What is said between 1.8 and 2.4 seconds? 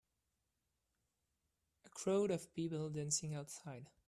A crowd